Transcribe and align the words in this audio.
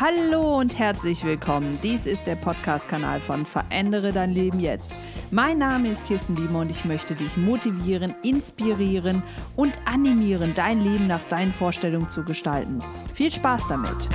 Hallo 0.00 0.58
und 0.60 0.78
herzlich 0.78 1.24
willkommen. 1.24 1.76
Dies 1.82 2.06
ist 2.06 2.28
der 2.28 2.36
Podcast-Kanal 2.36 3.18
von 3.18 3.44
Verändere 3.44 4.12
dein 4.12 4.32
Leben 4.32 4.60
jetzt. 4.60 4.94
Mein 5.32 5.58
Name 5.58 5.88
ist 5.88 6.06
Kirsten 6.06 6.36
Biemer 6.36 6.60
und 6.60 6.70
ich 6.70 6.84
möchte 6.84 7.16
dich 7.16 7.36
motivieren, 7.36 8.14
inspirieren 8.22 9.24
und 9.56 9.72
animieren, 9.86 10.52
dein 10.54 10.84
Leben 10.84 11.08
nach 11.08 11.24
deinen 11.30 11.52
Vorstellungen 11.52 12.08
zu 12.08 12.22
gestalten. 12.22 12.78
Viel 13.12 13.32
Spaß 13.32 13.66
damit! 13.66 14.08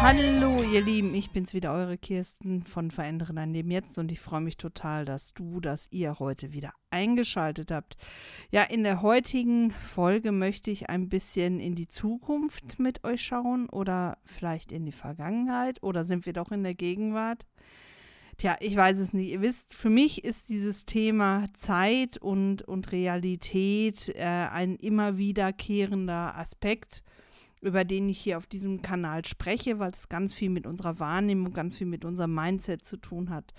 Hallo 0.00 0.55
ihr 0.76 0.82
Lieben, 0.82 1.14
ich 1.14 1.30
bin's 1.30 1.54
wieder, 1.54 1.72
eure 1.72 1.96
Kirsten 1.96 2.62
von 2.62 2.90
Verändere 2.90 3.32
dein 3.32 3.54
Leben 3.54 3.70
jetzt 3.70 3.96
und 3.96 4.12
ich 4.12 4.20
freue 4.20 4.42
mich 4.42 4.58
total, 4.58 5.06
dass 5.06 5.32
du, 5.32 5.58
dass 5.58 5.88
ihr 5.90 6.18
heute 6.18 6.52
wieder 6.52 6.74
eingeschaltet 6.90 7.70
habt. 7.70 7.96
Ja, 8.50 8.62
in 8.62 8.82
der 8.82 9.00
heutigen 9.00 9.70
Folge 9.70 10.32
möchte 10.32 10.70
ich 10.70 10.90
ein 10.90 11.08
bisschen 11.08 11.60
in 11.60 11.76
die 11.76 11.88
Zukunft 11.88 12.78
mit 12.78 13.04
euch 13.04 13.22
schauen 13.22 13.70
oder 13.70 14.18
vielleicht 14.26 14.70
in 14.70 14.84
die 14.84 14.92
Vergangenheit 14.92 15.82
oder 15.82 16.04
sind 16.04 16.26
wir 16.26 16.34
doch 16.34 16.52
in 16.52 16.62
der 16.62 16.74
Gegenwart? 16.74 17.46
Tja, 18.36 18.58
ich 18.60 18.76
weiß 18.76 18.98
es 18.98 19.14
nicht. 19.14 19.30
Ihr 19.30 19.40
wisst, 19.40 19.72
für 19.72 19.88
mich 19.88 20.24
ist 20.24 20.50
dieses 20.50 20.84
Thema 20.84 21.46
Zeit 21.54 22.18
und, 22.18 22.60
und 22.60 22.92
Realität 22.92 24.10
äh, 24.14 24.24
ein 24.24 24.76
immer 24.76 25.16
wiederkehrender 25.16 26.36
Aspekt 26.36 27.02
über 27.66 27.84
den 27.84 28.08
ich 28.08 28.18
hier 28.18 28.38
auf 28.38 28.46
diesem 28.46 28.80
Kanal 28.80 29.24
spreche, 29.24 29.78
weil 29.78 29.90
es 29.90 30.08
ganz 30.08 30.32
viel 30.32 30.50
mit 30.50 30.66
unserer 30.66 31.00
Wahrnehmung, 31.00 31.52
ganz 31.52 31.76
viel 31.76 31.86
mit 31.86 32.04
unserem 32.04 32.34
Mindset 32.34 32.84
zu 32.84 32.96
tun 32.96 33.30
hat. 33.30 33.52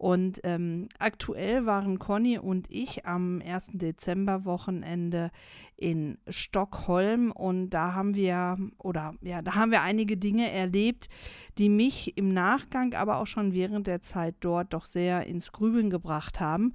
Und 0.00 0.40
ähm, 0.44 0.88
aktuell 0.98 1.66
waren 1.66 1.98
Conny 1.98 2.38
und 2.38 2.70
ich 2.70 3.04
am 3.04 3.42
1. 3.44 3.72
Dezember-Wochenende 3.74 5.30
in 5.76 6.16
Stockholm 6.26 7.30
und 7.32 7.68
da 7.68 7.92
haben 7.92 8.14
wir, 8.14 8.56
oder 8.78 9.14
ja, 9.20 9.42
da 9.42 9.56
haben 9.56 9.70
wir 9.70 9.82
einige 9.82 10.16
Dinge 10.16 10.50
erlebt, 10.50 11.10
die 11.58 11.68
mich 11.68 12.16
im 12.16 12.32
Nachgang, 12.32 12.94
aber 12.94 13.18
auch 13.18 13.26
schon 13.26 13.52
während 13.52 13.88
der 13.88 14.00
Zeit 14.00 14.36
dort 14.40 14.72
doch 14.72 14.86
sehr 14.86 15.26
ins 15.26 15.52
Grübeln 15.52 15.90
gebracht 15.90 16.40
haben. 16.40 16.72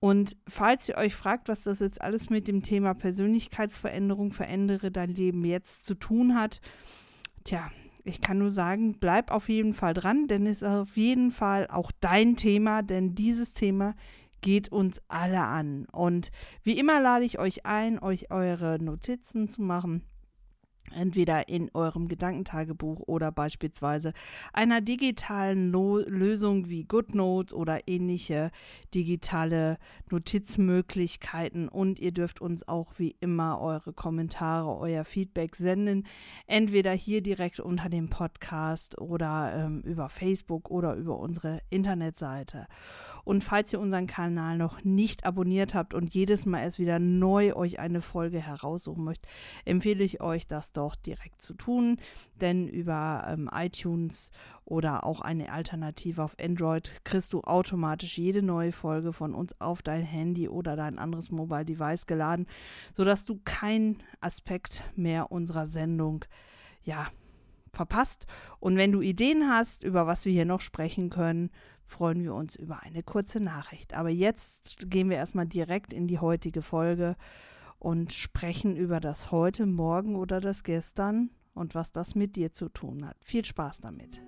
Und 0.00 0.36
falls 0.48 0.88
ihr 0.88 0.96
euch 0.96 1.14
fragt, 1.14 1.48
was 1.48 1.62
das 1.62 1.80
jetzt 1.80 2.00
alles 2.00 2.30
mit 2.30 2.48
dem 2.48 2.62
Thema 2.62 2.94
Persönlichkeitsveränderung, 2.94 4.32
verändere 4.32 4.90
dein 4.90 5.10
Leben 5.10 5.44
jetzt 5.44 5.86
zu 5.86 5.94
tun 5.94 6.34
hat, 6.34 6.60
tja, 7.44 7.70
ich 8.04 8.20
kann 8.20 8.38
nur 8.38 8.50
sagen, 8.50 8.98
bleib 9.00 9.30
auf 9.30 9.48
jeden 9.48 9.74
Fall 9.74 9.94
dran, 9.94 10.28
denn 10.28 10.46
es 10.46 10.62
ist 10.62 10.68
auf 10.68 10.96
jeden 10.96 11.30
Fall 11.30 11.66
auch 11.68 11.90
dein 12.00 12.36
Thema, 12.36 12.82
denn 12.82 13.14
dieses 13.14 13.52
Thema 13.52 13.94
geht 14.42 14.70
uns 14.70 15.02
alle 15.08 15.42
an. 15.42 15.86
Und 15.90 16.30
wie 16.62 16.78
immer 16.78 17.00
lade 17.00 17.24
ich 17.24 17.38
euch 17.38 17.66
ein, 17.66 17.98
euch 17.98 18.30
eure 18.30 18.78
Notizen 18.80 19.48
zu 19.48 19.62
machen 19.62 20.02
entweder 20.94 21.48
in 21.48 21.70
eurem 21.74 22.08
Gedankentagebuch 22.08 23.00
oder 23.06 23.32
beispielsweise 23.32 24.12
einer 24.52 24.80
digitalen 24.80 25.70
Lo 25.70 25.98
Lösung 25.98 26.68
wie 26.68 26.84
GoodNotes 26.84 27.54
oder 27.54 27.88
ähnliche 27.88 28.50
digitale 28.94 29.78
Notizmöglichkeiten 30.10 31.68
und 31.68 31.98
ihr 31.98 32.12
dürft 32.12 32.40
uns 32.40 32.66
auch 32.66 32.92
wie 32.96 33.16
immer 33.20 33.60
eure 33.60 33.92
Kommentare, 33.92 34.76
euer 34.76 35.04
Feedback 35.04 35.56
senden, 35.56 36.06
entweder 36.46 36.92
hier 36.92 37.22
direkt 37.22 37.60
unter 37.60 37.88
dem 37.88 38.08
Podcast 38.08 38.98
oder 39.00 39.52
ähm, 39.54 39.80
über 39.82 40.08
Facebook 40.08 40.70
oder 40.70 40.94
über 40.94 41.18
unsere 41.18 41.60
Internetseite. 41.70 42.66
Und 43.24 43.42
falls 43.42 43.72
ihr 43.72 43.80
unseren 43.80 44.06
Kanal 44.06 44.56
noch 44.56 44.84
nicht 44.84 45.24
abonniert 45.24 45.74
habt 45.74 45.94
und 45.94 46.14
jedes 46.14 46.46
Mal 46.46 46.62
erst 46.62 46.78
wieder 46.78 46.98
neu 46.98 47.54
euch 47.54 47.78
eine 47.78 48.00
Folge 48.00 48.40
heraussuchen 48.40 49.04
möchtet, 49.04 49.28
empfehle 49.64 50.04
ich 50.04 50.20
euch 50.20 50.46
das 50.46 50.72
doch 50.76 50.96
direkt 50.96 51.42
zu 51.42 51.54
tun, 51.54 51.98
denn 52.40 52.68
über 52.68 53.24
ähm, 53.28 53.48
iTunes 53.52 54.30
oder 54.64 55.04
auch 55.04 55.20
eine 55.20 55.52
Alternative 55.52 56.22
auf 56.22 56.36
Android 56.40 57.00
kriegst 57.04 57.32
du 57.32 57.42
automatisch 57.42 58.18
jede 58.18 58.42
neue 58.42 58.72
Folge 58.72 59.12
von 59.12 59.34
uns 59.34 59.60
auf 59.60 59.82
dein 59.82 60.02
Handy 60.02 60.48
oder 60.48 60.76
dein 60.76 60.98
anderes 60.98 61.30
Mobile 61.30 61.64
Device 61.64 62.06
geladen, 62.06 62.46
sodass 62.94 63.24
du 63.24 63.40
keinen 63.44 64.02
Aspekt 64.20 64.82
mehr 64.96 65.30
unserer 65.30 65.66
Sendung 65.66 66.24
ja 66.82 67.08
verpasst. 67.72 68.26
Und 68.58 68.76
wenn 68.76 68.90
du 68.90 69.02
Ideen 69.02 69.48
hast, 69.48 69.84
über 69.84 70.06
was 70.06 70.24
wir 70.24 70.32
hier 70.32 70.46
noch 70.46 70.60
sprechen 70.60 71.10
können, 71.10 71.50
freuen 71.84 72.24
wir 72.24 72.34
uns 72.34 72.56
über 72.56 72.82
eine 72.82 73.02
kurze 73.02 73.40
Nachricht. 73.40 73.94
Aber 73.94 74.10
jetzt 74.10 74.90
gehen 74.90 75.08
wir 75.08 75.16
erstmal 75.16 75.46
direkt 75.46 75.92
in 75.92 76.08
die 76.08 76.18
heutige 76.18 76.62
Folge 76.62 77.16
und 77.78 78.12
sprechen 78.12 78.76
über 78.76 79.00
das 79.00 79.30
heute, 79.30 79.66
morgen 79.66 80.16
oder 80.16 80.40
das 80.40 80.62
gestern 80.62 81.30
und 81.54 81.74
was 81.74 81.92
das 81.92 82.14
mit 82.14 82.36
dir 82.36 82.52
zu 82.52 82.68
tun 82.68 83.06
hat. 83.06 83.16
Viel 83.20 83.44
Spaß 83.44 83.80
damit. 83.80 84.20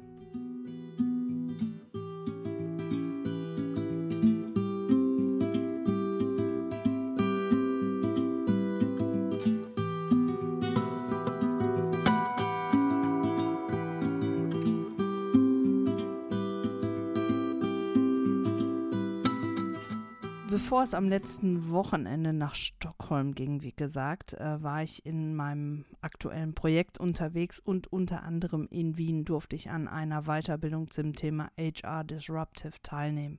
Bevor 20.50 20.82
es 20.82 20.92
am 20.92 21.08
letzten 21.08 21.70
Wochenende 21.70 22.32
nach 22.32 22.54
Stockholm 22.54 22.97
ging, 23.34 23.62
wie 23.62 23.72
gesagt, 23.72 24.34
äh, 24.34 24.62
war 24.62 24.82
ich 24.82 25.04
in 25.06 25.34
meinem 25.34 25.84
aktuellen 26.00 26.54
Projekt 26.54 26.98
unterwegs 26.98 27.58
und 27.58 27.90
unter 27.92 28.22
anderem 28.22 28.68
in 28.70 28.96
Wien 28.96 29.24
durfte 29.24 29.56
ich 29.56 29.70
an 29.70 29.88
einer 29.88 30.22
Weiterbildung 30.22 30.90
zum 30.90 31.14
Thema 31.14 31.50
HR 31.58 32.04
Disruptive 32.04 32.74
teilnehmen. 32.82 33.38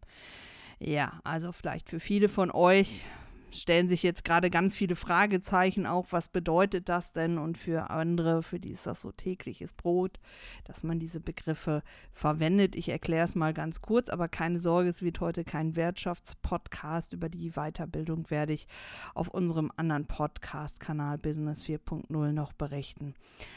Ja, 0.80 1.20
also 1.24 1.52
vielleicht 1.52 1.90
für 1.90 2.00
viele 2.00 2.30
von 2.30 2.52
euch 2.52 3.06
stellen 3.56 3.88
sich 3.88 4.04
jetzt 4.04 4.24
gerade 4.24 4.50
ganz 4.50 4.76
viele 4.76 4.96
Fragezeichen 4.96 5.86
auf, 5.86 6.14
was 6.14 6.30
bedeutet 6.30 6.90
das 6.90 7.14
denn? 7.14 7.38
Und 7.38 7.58
für 7.58 7.90
andere, 7.90 8.44
für 8.44 8.60
die 8.60 8.72
ist 8.72 8.88
das 8.88 9.02
so 9.02 9.12
tägliches 9.12 9.74
Brot, 9.74 10.20
dass 10.66 10.84
man 10.84 11.00
diese 11.00 11.20
Begriffe 11.20 11.84
verwendet. 12.12 12.76
Ich 12.76 12.90
erkläre 12.90 13.26
es 13.26 13.36
mal 13.36 13.54
ganz 13.54 13.82
kurz, 13.82 14.10
aber 14.10 14.28
keine 14.28 14.60
Sorge, 14.60 14.90
es 14.90 15.02
wird 15.02 15.20
heute 15.20 15.44
kein 15.44 15.76
Wirtschaftspodcast. 15.76 17.14
Über 17.14 17.30
die 17.30 17.52
Weiterbildung 17.52 18.30
werde 18.30 18.54
ich 18.54 18.68
auf 19.14 19.28
unserem 19.28 19.72
anderen 19.76 20.06
Podcast-Kanal 20.06 21.18
Business 21.18 21.64
4.0 21.64 22.32
noch 22.32 22.54
berichten. 22.54 23.16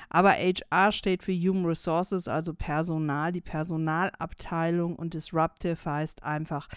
Aber 0.09 0.33
HR 0.33 0.93
steht 0.93 1.23
für 1.23 1.33
Human 1.33 1.67
Resources, 1.67 2.29
also 2.29 2.55
Personal, 2.55 3.33
die 3.33 3.41
Personalabteilung 3.41 4.97
und 4.97 5.15
Disruptive 5.15 5.77
heißt 5.85 6.23
einfach, 6.23 6.69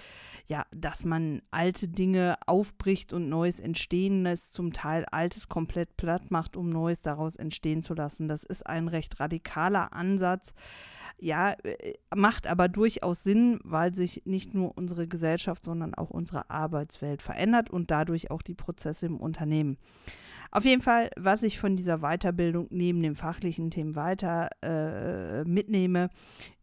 ja, 0.47 0.65
dass 0.71 1.05
man 1.05 1.41
alte 1.51 1.87
Dinge 1.87 2.37
aufbricht 2.45 3.04
und 3.13 3.29
Neues 3.29 3.59
entstehen 3.59 4.23
lässt, 4.23 4.53
zum 4.53 4.73
Teil 4.73 5.05
Altes 5.05 5.47
komplett 5.47 5.97
platt 5.97 6.31
macht, 6.31 6.55
um 6.55 6.69
Neues 6.69 7.01
daraus 7.01 7.35
entstehen 7.35 7.81
zu 7.81 7.93
lassen. 7.93 8.27
Das 8.27 8.43
ist 8.43 8.65
ein 8.65 8.87
recht 8.87 9.19
radikaler 9.19 9.93
Ansatz. 9.93 10.53
Ja, 11.17 11.51
äh, 11.63 11.93
macht 12.13 12.47
aber 12.47 12.67
durchaus 12.67 13.23
Sinn, 13.23 13.59
weil 13.63 13.93
sich 13.93 14.23
nicht 14.25 14.53
nur 14.53 14.77
unsere 14.77 15.07
Gesellschaft, 15.07 15.63
sondern 15.63 15.93
auch 15.93 16.09
unsere 16.09 16.49
Arbeitswelt 16.49 17.21
verändert 17.21 17.69
und 17.69 17.89
dadurch 17.89 18.31
auch 18.31 18.41
die 18.41 18.53
Prozesse 18.53 19.05
im 19.05 19.17
Unternehmen. 19.17 19.77
Auf 20.55 20.63
jeden 20.63 20.81
Fall, 20.81 21.09
was 21.17 21.43
ich 21.43 21.59
von 21.59 21.75
dieser 21.75 21.97
Weiterbildung 21.97 22.67
neben 22.69 23.03
den 23.03 23.17
fachlichen 23.17 23.71
Themen 23.71 23.97
weiter 23.97 24.47
äh, 24.61 25.43
mitnehme, 25.43 26.09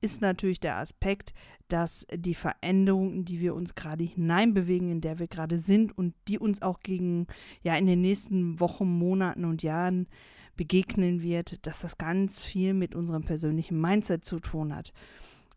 ist 0.00 0.22
natürlich 0.22 0.60
der 0.60 0.78
Aspekt, 0.78 1.34
dass 1.68 2.06
die 2.10 2.32
Veränderungen, 2.32 3.26
die 3.26 3.38
wir 3.40 3.54
uns 3.54 3.74
gerade 3.74 4.02
hineinbewegen, 4.02 4.90
in 4.90 5.02
der 5.02 5.18
wir 5.18 5.28
gerade 5.28 5.58
sind 5.58 5.92
und 5.98 6.14
die 6.26 6.38
uns 6.38 6.62
auch 6.62 6.80
gegen, 6.80 7.26
ja, 7.60 7.76
in 7.76 7.84
den 7.84 8.00
nächsten 8.00 8.60
Wochen, 8.60 8.86
Monaten 8.86 9.44
und 9.44 9.62
Jahren 9.62 10.08
begegnen 10.56 11.20
wird, 11.20 11.66
dass 11.66 11.80
das 11.80 11.98
ganz 11.98 12.42
viel 12.42 12.72
mit 12.72 12.94
unserem 12.94 13.24
persönlichen 13.24 13.78
Mindset 13.78 14.24
zu 14.24 14.40
tun 14.40 14.74
hat. 14.74 14.94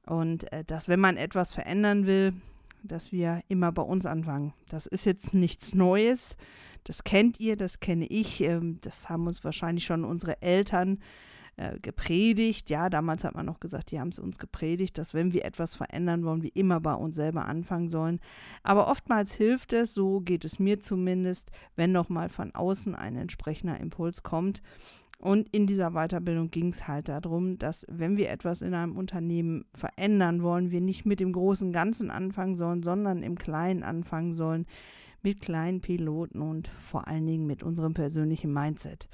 Und 0.06 0.52
äh, 0.52 0.66
dass, 0.66 0.90
wenn 0.90 1.00
man 1.00 1.16
etwas 1.16 1.54
verändern 1.54 2.06
will, 2.06 2.34
dass 2.88 3.12
wir 3.12 3.42
immer 3.48 3.72
bei 3.72 3.82
uns 3.82 4.06
anfangen. 4.06 4.54
Das 4.70 4.86
ist 4.86 5.06
jetzt 5.06 5.34
nichts 5.34 5.74
Neues. 5.74 6.38
Das 6.84 7.04
kennt 7.04 7.40
ihr, 7.40 7.56
das 7.56 7.80
kenne 7.80 8.06
ich. 8.06 8.42
Ähm, 8.42 8.80
das 8.82 9.10
haben 9.10 9.28
uns 9.28 9.44
wahrscheinlich 9.44 9.86
schon 9.86 10.04
unsere 10.04 10.42
Eltern 10.42 11.00
äh, 11.58 11.80
gepredigt. 11.80 12.70
Ja, 12.70 12.90
damals 12.90 13.24
hat 13.24 13.34
man 13.34 13.46
noch 13.46 13.62
gesagt, 13.62 13.92
die 13.92 14.00
haben 14.00 14.10
es 14.10 14.20
uns 14.20 14.40
gepredigt, 14.40 14.98
dass 14.98 15.14
wenn 15.14 15.32
wir 15.32 15.46
etwas 15.46 15.74
verändern 15.74 16.26
wollen, 16.26 16.44
wir 16.44 16.54
immer 16.54 16.82
bei 16.82 16.94
uns 16.94 17.16
selber 17.16 17.46
anfangen 17.46 17.88
sollen. 17.88 18.20
Aber 18.62 18.90
oftmals 18.90 19.34
hilft 19.34 19.72
es, 19.72 19.94
so 19.94 20.20
geht 20.20 20.44
es 20.44 20.60
mir 20.60 20.82
zumindest, 20.82 21.52
wenn 21.78 21.94
nochmal 21.94 22.28
von 22.28 22.54
außen 22.54 22.94
ein 22.94 23.16
entsprechender 23.16 23.80
Impuls 23.80 24.22
kommt. 24.22 24.62
Und 25.18 25.50
in 25.50 25.66
dieser 25.66 25.92
Weiterbildung 25.92 26.52
ging 26.52 26.70
es 26.70 26.88
halt 26.88 27.10
darum, 27.10 27.58
dass 27.58 27.86
wenn 27.90 28.18
wir 28.18 28.30
etwas 28.30 28.62
in 28.62 28.74
einem 28.74 28.98
Unternehmen 28.98 29.66
verändern 29.74 30.44
wollen, 30.44 30.72
wir 30.72 30.82
nicht 30.82 31.06
mit 31.06 31.20
dem 31.20 31.32
großen 31.32 31.72
Ganzen 31.72 32.12
anfangen 32.12 32.56
sollen, 32.56 32.84
sondern 32.84 33.24
im 33.24 33.38
Kleinen 33.38 33.84
anfangen 33.84 34.36
sollen, 34.36 34.66
mit 35.24 35.42
kleinen 35.42 35.82
Piloten 35.82 36.42
und 36.42 36.68
vor 36.68 37.08
allen 37.08 37.26
Dingen 37.26 37.48
mit 37.48 37.64
unserem 37.64 37.96
persönlichen 37.96 38.54
Mindset. 38.54 39.10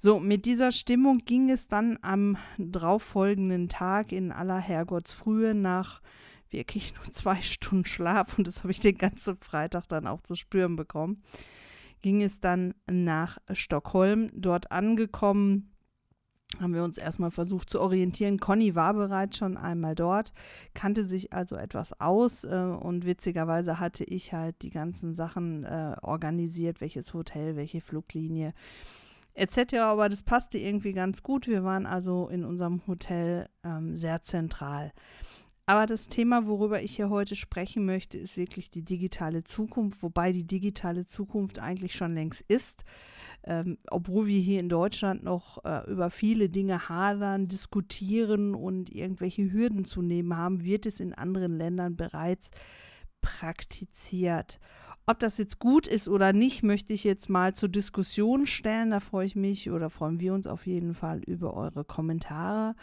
So, 0.00 0.18
mit 0.18 0.44
dieser 0.46 0.72
Stimmung 0.72 1.18
ging 1.18 1.48
es 1.48 1.68
dann 1.68 1.98
am 2.02 2.36
darauffolgenden 2.58 3.68
Tag 3.68 4.10
in 4.10 4.32
aller 4.32 4.58
Herrgottsfrühe 4.58 5.54
nach 5.54 6.02
wirklich 6.50 6.94
nur 6.96 7.10
zwei 7.10 7.40
Stunden 7.40 7.84
Schlaf 7.84 8.36
und 8.36 8.46
das 8.46 8.64
habe 8.64 8.72
ich 8.72 8.80
den 8.80 8.98
ganzen 8.98 9.36
Freitag 9.36 9.86
dann 9.88 10.06
auch 10.06 10.22
zu 10.22 10.34
spüren 10.34 10.76
bekommen, 10.76 11.22
ging 12.04 12.22
es 12.22 12.38
dann 12.38 12.74
nach 12.86 13.38
Stockholm. 13.54 14.28
Dort 14.34 14.70
angekommen 14.70 15.70
haben 16.60 16.74
wir 16.74 16.84
uns 16.84 16.98
erstmal 16.98 17.30
versucht 17.30 17.70
zu 17.70 17.80
orientieren. 17.80 18.38
Conny 18.38 18.74
war 18.74 18.92
bereits 18.92 19.38
schon 19.38 19.56
einmal 19.56 19.94
dort, 19.94 20.34
kannte 20.74 21.06
sich 21.06 21.32
also 21.32 21.56
etwas 21.56 21.98
aus 21.98 22.44
äh, 22.44 22.48
und 22.48 23.06
witzigerweise 23.06 23.80
hatte 23.80 24.04
ich 24.04 24.34
halt 24.34 24.60
die 24.60 24.68
ganzen 24.68 25.14
Sachen 25.14 25.64
äh, 25.64 25.96
organisiert, 26.02 26.82
welches 26.82 27.14
Hotel, 27.14 27.56
welche 27.56 27.80
Fluglinie 27.80 28.52
etc. 29.32 29.76
Aber 29.78 30.10
das 30.10 30.22
passte 30.22 30.58
irgendwie 30.58 30.92
ganz 30.92 31.22
gut. 31.22 31.46
Wir 31.46 31.64
waren 31.64 31.86
also 31.86 32.28
in 32.28 32.44
unserem 32.44 32.86
Hotel 32.86 33.48
ähm, 33.64 33.96
sehr 33.96 34.20
zentral. 34.22 34.92
Aber 35.66 35.86
das 35.86 36.08
Thema, 36.08 36.46
worüber 36.46 36.82
ich 36.82 36.96
hier 36.96 37.08
heute 37.08 37.34
sprechen 37.34 37.86
möchte, 37.86 38.18
ist 38.18 38.36
wirklich 38.36 38.70
die 38.70 38.82
digitale 38.82 39.44
Zukunft, 39.44 40.02
wobei 40.02 40.30
die 40.32 40.46
digitale 40.46 41.06
Zukunft 41.06 41.58
eigentlich 41.58 41.94
schon 41.94 42.14
längst 42.14 42.44
ist. 42.48 42.84
Ähm, 43.44 43.78
obwohl 43.90 44.26
wir 44.26 44.40
hier 44.40 44.60
in 44.60 44.68
Deutschland 44.68 45.22
noch 45.22 45.64
äh, 45.64 45.90
über 45.90 46.10
viele 46.10 46.50
Dinge 46.50 46.88
hadern, 46.88 47.48
diskutieren 47.48 48.54
und 48.54 48.90
irgendwelche 48.90 49.50
Hürden 49.50 49.84
zu 49.84 50.02
nehmen 50.02 50.36
haben, 50.36 50.64
wird 50.64 50.84
es 50.84 51.00
in 51.00 51.14
anderen 51.14 51.56
Ländern 51.56 51.96
bereits 51.96 52.50
praktiziert. 53.22 54.60
Ob 55.06 55.18
das 55.18 55.36
jetzt 55.38 55.58
gut 55.58 55.86
ist 55.86 56.08
oder 56.08 56.32
nicht, 56.32 56.62
möchte 56.62 56.92
ich 56.94 57.04
jetzt 57.04 57.28
mal 57.28 57.54
zur 57.54 57.68
Diskussion 57.68 58.46
stellen. 58.46 58.90
Da 58.90 59.00
freue 59.00 59.26
ich 59.26 59.36
mich 59.36 59.70
oder 59.70 59.90
freuen 59.90 60.20
wir 60.20 60.32
uns 60.32 60.46
auf 60.46 60.66
jeden 60.66 60.94
Fall 60.94 61.22
über 61.24 61.54
eure 61.54 61.84
Kommentare. 61.84 62.74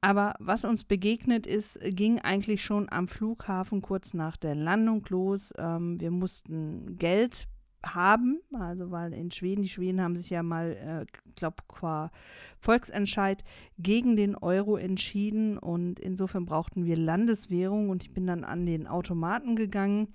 Aber 0.00 0.34
was 0.38 0.64
uns 0.64 0.84
begegnet 0.84 1.46
ist, 1.46 1.80
ging 1.82 2.20
eigentlich 2.20 2.62
schon 2.62 2.88
am 2.90 3.08
Flughafen 3.08 3.82
kurz 3.82 4.14
nach 4.14 4.36
der 4.36 4.54
Landung 4.54 5.04
los. 5.08 5.52
Ähm, 5.58 6.00
wir 6.00 6.12
mussten 6.12 6.96
Geld 6.98 7.48
haben, 7.84 8.40
also 8.52 8.90
weil 8.90 9.12
in 9.12 9.30
Schweden, 9.30 9.62
die 9.62 9.68
Schweden 9.68 10.00
haben 10.00 10.16
sich 10.16 10.30
ja 10.30 10.42
mal, 10.42 10.72
äh, 10.72 11.06
glaube 11.36 11.62
qua 11.68 12.10
Volksentscheid 12.58 13.44
gegen 13.78 14.16
den 14.16 14.34
Euro 14.34 14.76
entschieden 14.76 15.58
und 15.58 16.00
insofern 16.00 16.44
brauchten 16.44 16.84
wir 16.84 16.96
Landeswährung 16.96 17.88
und 17.88 18.02
ich 18.02 18.12
bin 18.12 18.26
dann 18.26 18.44
an 18.44 18.66
den 18.66 18.86
Automaten 18.86 19.56
gegangen 19.56 20.08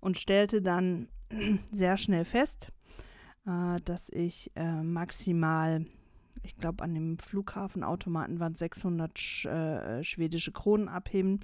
und 0.00 0.16
stellte 0.18 0.62
dann 0.62 1.08
sehr 1.72 1.96
schnell 1.96 2.24
fest, 2.24 2.72
äh, 3.46 3.80
dass 3.84 4.08
ich 4.08 4.50
äh, 4.56 4.82
maximal 4.82 5.86
ich 6.46 6.56
glaube, 6.56 6.82
an 6.82 6.94
dem 6.94 7.18
Flughafenautomaten 7.18 8.40
waren 8.40 8.54
600 8.54 9.18
sch 9.18 9.46
äh, 9.46 10.02
schwedische 10.02 10.52
Kronen 10.52 10.88
abheben 10.88 11.40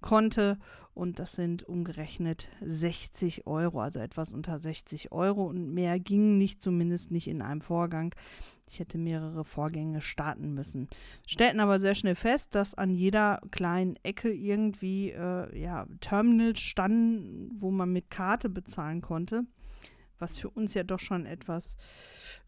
konnte. 0.00 0.58
Und 0.92 1.18
das 1.18 1.32
sind 1.32 1.64
umgerechnet 1.64 2.46
60 2.60 3.48
Euro, 3.48 3.80
also 3.80 3.98
etwas 3.98 4.32
unter 4.32 4.60
60 4.60 5.10
Euro. 5.10 5.44
Und 5.44 5.74
mehr 5.74 5.98
ging 5.98 6.38
nicht, 6.38 6.62
zumindest 6.62 7.10
nicht 7.10 7.26
in 7.26 7.42
einem 7.42 7.62
Vorgang. 7.62 8.14
Ich 8.68 8.78
hätte 8.78 8.98
mehrere 8.98 9.44
Vorgänge 9.44 10.00
starten 10.00 10.54
müssen. 10.54 10.88
Stellten 11.26 11.58
aber 11.58 11.80
sehr 11.80 11.96
schnell 11.96 12.14
fest, 12.14 12.54
dass 12.54 12.74
an 12.74 12.90
jeder 12.90 13.40
kleinen 13.50 13.96
Ecke 14.04 14.32
irgendwie 14.32 15.10
äh, 15.10 15.58
ja, 15.58 15.86
Terminals 16.00 16.60
standen, 16.60 17.50
wo 17.54 17.72
man 17.72 17.92
mit 17.92 18.10
Karte 18.10 18.48
bezahlen 18.48 19.00
konnte 19.00 19.44
was 20.18 20.38
für 20.38 20.50
uns 20.50 20.74
ja 20.74 20.82
doch 20.82 21.00
schon 21.00 21.26
etwas 21.26 21.76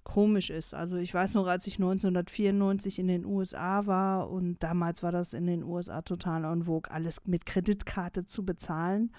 komisch 0.05 0.51
ist. 0.51 0.75
Also 0.75 0.97
ich 0.97 1.13
weiß 1.13 1.35
noch, 1.35 1.47
als 1.47 1.67
ich 1.67 1.75
1994 1.75 2.99
in 2.99 3.09
den 3.09 3.25
USA 3.25 3.87
war 3.87 4.31
und 4.31 4.63
damals 4.63 5.03
war 5.03 5.13
das 5.13 5.33
in 5.33 5.47
den 5.47 5.63
USA 5.63 6.03
total 6.03 6.45
en 6.45 6.65
vogue, 6.65 6.91
alles 6.91 7.21
mit 7.25 7.47
Kreditkarte 7.47 8.27
zu 8.27 8.45
bezahlen. 8.45 9.13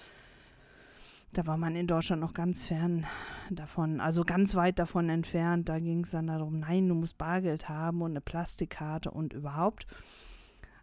Da 1.33 1.45
war 1.45 1.57
man 1.57 1.75
in 1.75 1.88
Deutschland 1.88 2.21
noch 2.21 2.33
ganz 2.33 2.65
fern 2.65 3.05
davon, 3.49 3.99
also 3.99 4.23
ganz 4.23 4.55
weit 4.55 4.79
davon 4.79 5.09
entfernt. 5.09 5.67
Da 5.67 5.79
ging 5.79 6.03
es 6.03 6.11
dann 6.11 6.27
darum, 6.27 6.59
nein, 6.59 6.88
du 6.88 6.95
musst 6.95 7.17
Bargeld 7.17 7.67
haben 7.67 8.01
und 8.01 8.11
eine 8.11 8.21
Plastikkarte 8.21 9.11
und 9.11 9.33
überhaupt. 9.33 9.85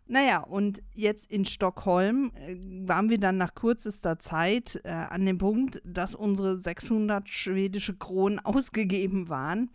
Naja, 0.07 0.41
und 0.41 0.83
jetzt 0.93 1.31
in 1.31 1.45
Stockholm 1.47 2.31
äh, 2.35 2.57
waren 2.87 3.09
wir 3.09 3.19
dann 3.19 3.39
nach 3.39 3.55
kürzester 3.55 4.19
Zeit 4.19 4.81
äh, 4.85 4.91
an 4.91 5.25
dem 5.25 5.39
Punkt, 5.39 5.81
dass 5.85 6.15
unsere 6.15 6.59
600 6.59 7.29
schwedische 7.29 7.97
Kronen 7.97 8.39
ausgegeben 8.45 9.29
waren 9.29 9.71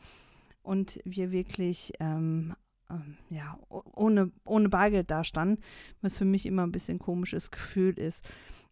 und 0.61 0.99
wir 1.03 1.31
wirklich 1.31 1.93
ähm, 1.99 2.53
äh, 2.89 3.35
ja, 3.35 3.57
ohne, 3.69 4.31
ohne 4.45 4.69
Bargeld 4.69 5.09
dastanden, 5.09 5.63
was 6.01 6.17
für 6.17 6.25
mich 6.25 6.45
immer 6.45 6.63
ein 6.63 6.71
bisschen 6.71 6.99
komisches 6.99 7.49
Gefühl 7.49 7.97
ist. 7.97 8.23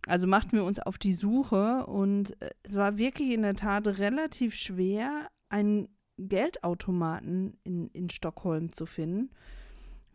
Also 0.06 0.28
machten 0.28 0.54
wir 0.54 0.64
uns 0.64 0.80
auf 0.80 0.98
die 0.98 1.14
Suche 1.14 1.86
und 1.88 2.40
äh, 2.42 2.52
es 2.64 2.76
war 2.76 3.00
wirklich 3.00 3.32
in 3.32 3.42
der 3.42 3.56
Tat 3.56 3.88
relativ 3.88 4.54
schwer, 4.54 5.28
einen 5.50 5.90
Geldautomaten 6.18 7.58
in, 7.64 7.88
in 7.90 8.10
Stockholm 8.10 8.72
zu 8.74 8.86
finden. 8.86 9.32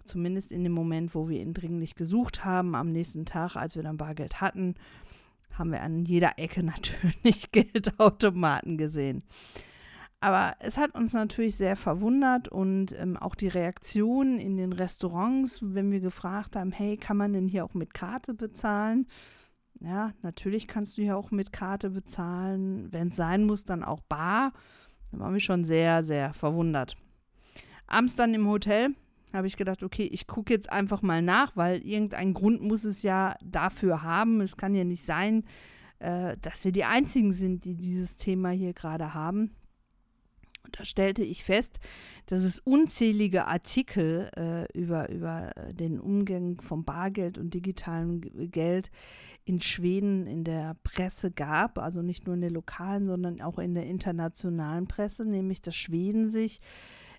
Zumindest 0.05 0.53
in 0.53 0.65
dem 0.65 0.73
Moment, 0.73 1.15
wo 1.15 1.29
wir 1.29 1.41
ihn 1.41 1.55
dringlich 1.55 1.95
gesucht 1.95 2.45
haben. 2.45 2.75
Am 2.75 2.93
nächsten 2.93 3.27
Tag, 3.27 3.57
als 3.57 3.77
wir 3.77 3.83
dann 3.83 3.97
Bargeld 3.97 4.41
hatten, 4.41 4.75
haben 5.59 5.73
wir 5.73 5.83
an 5.83 6.05
jeder 6.05 6.39
Ecke 6.39 6.63
natürlich 6.65 7.51
Geldautomaten 7.53 8.79
gesehen. 8.79 9.23
Aber 10.21 10.55
es 10.61 10.79
hat 10.79 10.95
uns 10.95 11.15
natürlich 11.15 11.57
sehr 11.57 11.75
verwundert 11.75 12.47
und 12.47 12.97
ähm, 12.97 13.17
auch 13.17 13.35
die 13.35 13.49
Reaktion 13.49 14.39
in 14.39 14.57
den 14.57 14.73
Restaurants, 14.73 15.59
wenn 15.63 15.91
wir 15.91 15.99
gefragt 15.99 16.55
haben, 16.55 16.71
hey, 16.71 16.97
kann 16.97 17.17
man 17.17 17.33
denn 17.33 17.49
hier 17.49 17.65
auch 17.65 17.75
mit 17.75 17.93
Karte 17.93 18.33
bezahlen? 18.33 19.09
Ja, 19.81 20.13
natürlich 20.23 20.69
kannst 20.69 20.97
du 20.97 21.03
hier 21.03 21.17
auch 21.17 21.33
mit 21.33 21.53
Karte 21.53 21.91
bezahlen. 21.91 22.93
Wenn 22.93 23.09
es 23.09 23.17
sein 23.17 23.45
muss, 23.45 23.65
dann 23.65 23.83
auch 23.83 24.01
bar. 24.03 24.53
Da 25.11 25.19
waren 25.19 25.33
wir 25.33 25.41
schon 25.41 25.65
sehr, 25.65 26.05
sehr 26.05 26.33
verwundert. 26.35 26.97
Abends 27.89 28.15
dann 28.15 28.33
im 28.33 28.47
Hotel 28.47 28.95
habe 29.33 29.47
ich 29.47 29.57
gedacht, 29.57 29.83
okay, 29.83 30.05
ich 30.05 30.27
gucke 30.27 30.53
jetzt 30.53 30.71
einfach 30.71 31.03
mal 31.03 31.23
nach, 31.23 31.57
weil 31.57 31.81
irgendein 31.87 32.35
Grund 32.35 32.63
muss 32.63 32.85
es 32.85 33.03
ja 33.03 33.37
dafür 33.45 34.03
haben. 34.03 34.41
Es 34.41 34.57
kann 34.57 34.75
ja 34.75 34.85
nicht 34.85 35.05
sein, 35.05 35.45
äh, 35.99 36.37
dass 36.41 36.65
wir 36.65 36.73
die 36.73 36.85
Einzigen 36.85 37.33
sind, 37.33 37.65
die 37.65 37.77
dieses 37.77 38.17
Thema 38.17 38.51
hier 38.51 38.73
gerade 38.73 39.15
haben. 39.15 39.53
Und 40.65 40.79
da 40.79 40.85
stellte 40.85 41.25
ich 41.25 41.45
fest, 41.45 41.79
dass 42.27 42.41
es 42.41 42.61
unzählige 42.61 43.47
Artikel 43.47 44.31
äh, 44.37 44.79
über, 44.79 45.09
über 45.09 45.51
den 45.73 45.99
Umgang 45.99 46.61
vom 46.61 46.85
Bargeld 46.85 47.37
und 47.37 47.55
digitalem 47.55 48.21
Geld 48.51 48.91
in 49.45 49.61
Schweden 49.61 50.27
in 50.27 50.45
der 50.45 50.77
Presse 50.85 51.33
gab, 51.33 51.79
also 51.79 52.01
nicht 52.01 52.27
nur 52.27 52.37
in 52.37 52.43
der 52.43 52.51
lokalen, 52.51 53.07
sondern 53.07 53.41
auch 53.41 53.59
in 53.59 53.75
der 53.75 53.87
internationalen 53.87 54.87
Presse, 54.87 55.25
nämlich 55.25 55.63
dass 55.63 55.75
Schweden 55.75 56.29
sich 56.29 56.61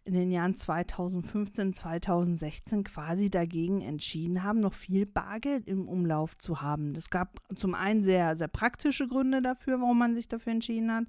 in 0.06 0.14
den 0.14 0.32
Jahren 0.32 0.56
2015, 0.56 1.74
2016 1.74 2.84
quasi 2.84 3.30
dagegen 3.30 3.82
entschieden 3.82 4.44
haben, 4.44 4.60
noch 4.60 4.74
viel 4.74 5.06
Bargeld 5.06 5.68
im 5.68 5.88
Umlauf 5.88 6.38
zu 6.38 6.62
haben. 6.62 6.96
Es 6.96 7.10
gab 7.10 7.40
zum 7.56 7.74
einen 7.74 8.04
sehr, 8.04 8.36
sehr 8.36 8.50
praktische 8.50 9.08
Gründe 9.08 9.42
dafür, 9.42 9.80
warum 9.80 9.98
man 9.98 10.16
sich 10.16 10.28
dafür 10.28 10.54
entschieden 10.54 10.92
hat 10.92 11.06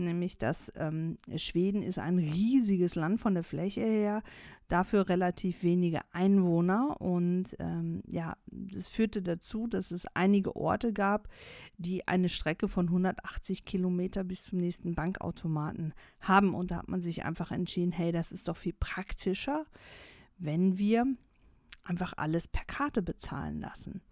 nämlich 0.00 0.38
dass 0.38 0.72
ähm, 0.76 1.18
Schweden 1.36 1.82
ist 1.82 1.98
ein 1.98 2.18
riesiges 2.18 2.94
Land 2.94 3.20
von 3.20 3.34
der 3.34 3.44
Fläche 3.44 3.82
her, 3.82 4.22
dafür 4.70 5.08
relativ 5.08 5.62
wenige 5.62 6.00
Einwohner. 6.12 7.00
Und 7.00 7.56
ähm, 7.58 8.02
ja, 8.06 8.36
das 8.46 8.88
führte 8.88 9.22
dazu, 9.22 9.66
dass 9.66 9.90
es 9.90 10.06
einige 10.14 10.56
Orte 10.56 10.92
gab, 10.92 11.28
die 11.76 12.06
eine 12.08 12.28
Strecke 12.28 12.68
von 12.68 12.86
180 12.86 13.64
Kilometer 13.64 14.24
bis 14.24 14.44
zum 14.44 14.58
nächsten 14.58 14.94
Bankautomaten 14.94 15.92
haben. 16.20 16.54
Und 16.54 16.70
da 16.70 16.78
hat 16.78 16.88
man 16.88 17.00
sich 17.00 17.24
einfach 17.24 17.50
entschieden, 17.50 17.92
hey, 17.92 18.12
das 18.12 18.32
ist 18.32 18.48
doch 18.48 18.56
viel 18.56 18.74
praktischer, 18.74 19.66
wenn 20.38 20.78
wir 20.78 21.06
einfach 21.84 22.14
alles 22.16 22.48
per 22.48 22.64
Karte 22.64 23.02
bezahlen 23.02 23.60
lassen. 23.60 24.02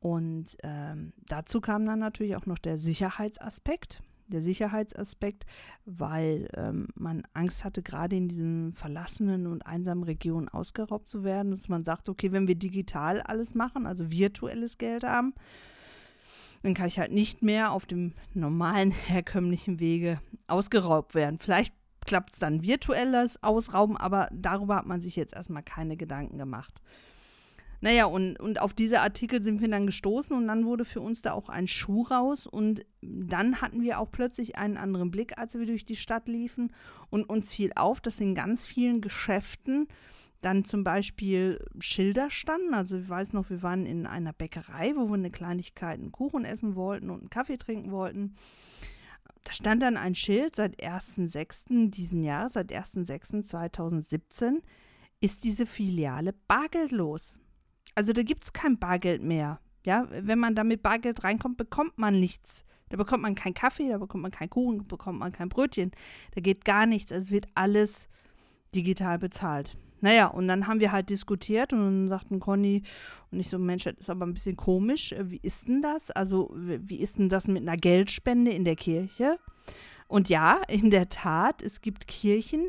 Und 0.00 0.56
ähm, 0.62 1.14
dazu 1.26 1.60
kam 1.60 1.86
dann 1.86 1.98
natürlich 1.98 2.36
auch 2.36 2.46
noch 2.46 2.58
der 2.58 2.76
Sicherheitsaspekt 2.76 4.02
der 4.26 4.42
Sicherheitsaspekt, 4.42 5.44
weil 5.84 6.48
ähm, 6.56 6.88
man 6.94 7.22
Angst 7.34 7.64
hatte, 7.64 7.82
gerade 7.82 8.16
in 8.16 8.28
diesen 8.28 8.72
verlassenen 8.72 9.46
und 9.46 9.62
einsamen 9.66 10.04
Regionen 10.04 10.48
ausgeraubt 10.48 11.08
zu 11.08 11.24
werden, 11.24 11.50
dass 11.50 11.68
man 11.68 11.84
sagt, 11.84 12.08
okay, 12.08 12.32
wenn 12.32 12.48
wir 12.48 12.54
digital 12.54 13.20
alles 13.20 13.54
machen, 13.54 13.86
also 13.86 14.10
virtuelles 14.10 14.78
Geld 14.78 15.04
haben, 15.04 15.34
dann 16.62 16.74
kann 16.74 16.86
ich 16.86 16.98
halt 16.98 17.12
nicht 17.12 17.42
mehr 17.42 17.72
auf 17.72 17.84
dem 17.84 18.12
normalen, 18.32 18.90
herkömmlichen 18.90 19.80
Wege 19.80 20.20
ausgeraubt 20.46 21.14
werden. 21.14 21.38
Vielleicht 21.38 21.74
klappt 22.04 22.32
es 22.32 22.38
dann 22.38 22.62
virtuelles 22.62 23.42
Ausrauben, 23.42 23.96
aber 23.96 24.28
darüber 24.32 24.76
hat 24.76 24.86
man 24.86 25.00
sich 25.00 25.16
jetzt 25.16 25.34
erstmal 25.34 25.62
keine 25.62 25.96
Gedanken 25.96 26.38
gemacht. 26.38 26.80
Naja, 27.84 28.06
und, 28.06 28.40
und 28.40 28.62
auf 28.62 28.72
diese 28.72 29.02
Artikel 29.02 29.42
sind 29.42 29.60
wir 29.60 29.68
dann 29.68 29.84
gestoßen 29.84 30.34
und 30.34 30.48
dann 30.48 30.64
wurde 30.64 30.86
für 30.86 31.02
uns 31.02 31.20
da 31.20 31.32
auch 31.32 31.50
ein 31.50 31.66
Schuh 31.66 32.00
raus 32.00 32.46
und 32.46 32.86
dann 33.02 33.60
hatten 33.60 33.82
wir 33.82 33.98
auch 33.98 34.10
plötzlich 34.10 34.56
einen 34.56 34.78
anderen 34.78 35.10
Blick, 35.10 35.36
als 35.36 35.58
wir 35.58 35.66
durch 35.66 35.84
die 35.84 35.94
Stadt 35.94 36.26
liefen 36.26 36.72
und 37.10 37.28
uns 37.28 37.52
fiel 37.52 37.72
auf, 37.76 38.00
dass 38.00 38.20
in 38.20 38.34
ganz 38.34 38.64
vielen 38.64 39.02
Geschäften 39.02 39.86
dann 40.40 40.64
zum 40.64 40.82
Beispiel 40.82 41.62
Schilder 41.78 42.30
standen. 42.30 42.72
Also 42.72 42.96
ich 42.96 43.06
weiß 43.10 43.34
noch, 43.34 43.50
wir 43.50 43.62
waren 43.62 43.84
in 43.84 44.06
einer 44.06 44.32
Bäckerei, 44.32 44.94
wo 44.96 45.08
wir 45.08 45.16
eine 45.16 45.30
Kleinigkeit, 45.30 46.00
einen 46.00 46.10
Kuchen 46.10 46.46
essen 46.46 46.76
wollten 46.76 47.10
und 47.10 47.20
einen 47.20 47.28
Kaffee 47.28 47.58
trinken 47.58 47.90
wollten. 47.90 48.34
Da 49.44 49.52
stand 49.52 49.82
dann 49.82 49.98
ein 49.98 50.14
Schild 50.14 50.56
seit 50.56 50.82
1.6. 50.82 51.90
diesen 51.90 52.24
Jahr, 52.24 52.48
seit 52.48 52.72
1.6.2017 52.72 54.62
ist 55.20 55.44
diese 55.44 55.66
Filiale 55.66 56.32
bargeldlos. 56.48 57.36
Also 57.94 58.12
da 58.12 58.22
gibt 58.22 58.44
es 58.44 58.52
kein 58.52 58.78
Bargeld 58.78 59.22
mehr. 59.22 59.60
Ja, 59.84 60.06
wenn 60.10 60.38
man 60.38 60.54
da 60.54 60.64
mit 60.64 60.82
Bargeld 60.82 61.24
reinkommt, 61.24 61.56
bekommt 61.56 61.98
man 61.98 62.18
nichts. 62.18 62.64
Da 62.88 62.96
bekommt 62.96 63.22
man 63.22 63.34
keinen 63.34 63.54
Kaffee, 63.54 63.88
da 63.88 63.98
bekommt 63.98 64.22
man 64.22 64.30
keinen 64.30 64.50
Kuchen, 64.50 64.78
da 64.78 64.84
bekommt 64.84 65.18
man 65.18 65.32
kein 65.32 65.48
Brötchen. 65.48 65.90
Da 66.34 66.40
geht 66.40 66.64
gar 66.64 66.86
nichts. 66.86 67.10
Es 67.10 67.30
wird 67.30 67.46
alles 67.54 68.08
digital 68.74 69.18
bezahlt. 69.18 69.76
Naja, 70.00 70.26
und 70.26 70.48
dann 70.48 70.66
haben 70.66 70.80
wir 70.80 70.92
halt 70.92 71.08
diskutiert 71.08 71.72
und 71.72 71.80
dann 71.80 72.08
sagten 72.08 72.38
Conny 72.38 72.82
und 73.30 73.40
ich 73.40 73.48
so, 73.48 73.58
Mensch, 73.58 73.84
das 73.84 73.94
ist 73.94 74.10
aber 74.10 74.26
ein 74.26 74.34
bisschen 74.34 74.56
komisch. 74.56 75.14
Wie 75.18 75.40
ist 75.42 75.66
denn 75.66 75.80
das? 75.80 76.10
Also, 76.10 76.52
wie 76.54 77.00
ist 77.00 77.18
denn 77.18 77.30
das 77.30 77.48
mit 77.48 77.62
einer 77.62 77.78
Geldspende 77.78 78.50
in 78.50 78.64
der 78.64 78.76
Kirche? 78.76 79.38
Und 80.06 80.28
ja, 80.28 80.60
in 80.68 80.90
der 80.90 81.08
Tat, 81.08 81.62
es 81.62 81.80
gibt 81.80 82.06
Kirchen, 82.06 82.68